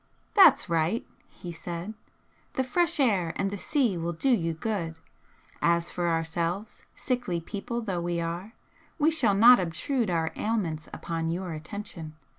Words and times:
"That's 0.33 0.67
right!" 0.67 1.05
he 1.29 1.51
said 1.51 1.93
"The 2.53 2.63
fresh 2.63 2.99
air 2.99 3.33
and 3.35 3.51
the 3.51 3.57
sea 3.59 3.99
will 3.99 4.13
do 4.13 4.31
you 4.31 4.53
good. 4.55 4.97
As 5.61 5.91
for 5.91 6.09
ourselves, 6.09 6.81
sickly 6.95 7.39
people 7.39 7.81
though 7.81 8.01
we 8.01 8.19
are, 8.19 8.53
we 8.97 9.11
shall 9.11 9.35
not 9.35 9.59
obtrude 9.59 10.09
our 10.09 10.31
ailments 10.35 10.89
upon 10.91 11.29
your 11.29 11.53
attention. 11.53 12.15